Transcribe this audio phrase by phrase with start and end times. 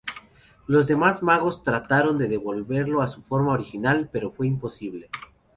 [0.65, 5.11] Los demás magos trataron de devolverlo a su forma original, pero fue imposible.